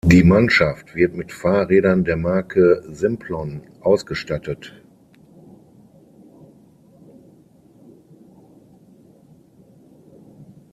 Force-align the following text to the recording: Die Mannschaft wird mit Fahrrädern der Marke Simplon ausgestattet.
Die 0.03 0.23
Mannschaft 0.23 0.95
wird 0.95 1.15
mit 1.15 1.31
Fahrrädern 1.31 2.03
der 2.03 2.17
Marke 2.17 2.81
Simplon 2.89 3.61
ausgestattet. 3.81 4.73